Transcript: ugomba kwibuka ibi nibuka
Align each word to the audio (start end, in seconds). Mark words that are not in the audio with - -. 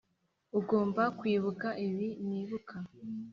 ugomba 0.59 1.03
kwibuka 1.19 1.67
ibi 1.87 2.07
nibuka 2.27 2.75